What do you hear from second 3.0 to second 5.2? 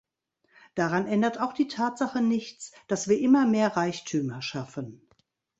wir immer mehr Reichtümer schaffen.